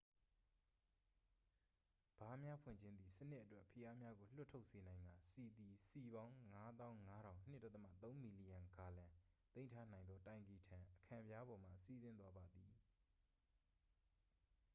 [2.19, 9.05] ဗားများဖွင့်ခြင်းသည် စနစ်အတွက် ဖိအားများကိုလွှတ်ထုတ်စေနိုင်ကာ ဆီသည် စည်ပေါင်း ၅၅၀၀၀ ၂.၃ မီလီယံဂါလံ
[9.53, 12.71] သိမ်းထားနိုင်သောတိုင်ကီထံ အခံပြားပေါ်မှ စီးဆင်းသွားပါသည်။